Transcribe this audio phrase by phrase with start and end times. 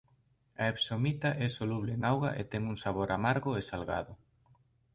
[0.61, 4.13] A epsomita é soluble en auga e ten un sabor amargo e salgado.